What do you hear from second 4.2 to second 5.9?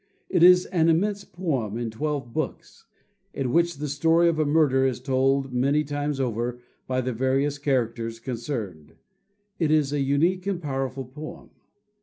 of a murder is told many